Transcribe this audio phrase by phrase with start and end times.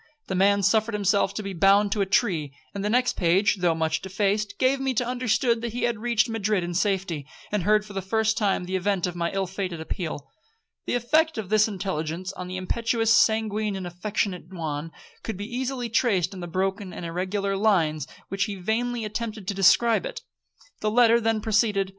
[0.29, 3.75] The man suffered himself to be bound to a tree; and the next page, though
[3.75, 7.93] much defaced, gave me to understand he had reached Madrid in safety, and heard for
[7.93, 10.27] the first time the event of my ill fated appeal.
[10.87, 14.91] The effect of this intelligence on the impetuous, sanguine, and affectionate Juan,
[15.21, 19.47] could be easily traced in the broken and irregular lines in which he vainly attempted
[19.49, 20.21] to describe it.
[20.79, 21.89] The letter then proceeded.